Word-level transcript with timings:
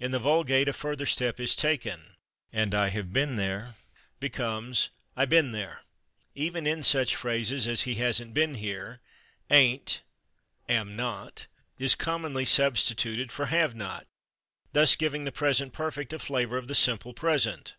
In 0.00 0.12
the 0.12 0.18
vulgate 0.18 0.66
a 0.70 0.72
further 0.72 1.04
step 1.04 1.38
is 1.38 1.54
taken, 1.54 2.16
and 2.50 2.74
"I 2.74 2.88
/have 2.88 3.12
been/ 3.12 3.36
there" 3.36 3.72
becomes 4.18 4.88
"I 5.14 5.26
/been/ 5.26 5.52
there." 5.52 5.82
Even 6.34 6.66
in 6.66 6.82
such 6.82 7.14
phrases 7.14 7.66
as 7.66 7.82
"he 7.82 7.96
/hasn't/ 7.96 8.32
been 8.32 8.54
here," 8.54 9.02
/ain't/ 9.50 9.98
(=/am 10.70 10.96
not/) 10.96 11.48
is 11.78 11.94
commonly 11.94 12.46
substituted 12.46 13.30
for 13.30 13.48
/have 13.48 13.74
not/, 13.74 14.06
thus 14.72 14.96
giving 14.96 15.24
the 15.24 15.32
present 15.32 15.74
perfect 15.74 16.14
a 16.14 16.18
flavor 16.18 16.56
of 16.56 16.66
the 16.68 16.74
simple 16.74 17.12
present. 17.12 17.76